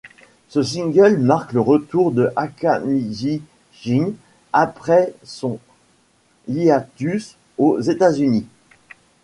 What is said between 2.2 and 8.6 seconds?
Akanishi Jin après son hiatus aux États-Unis.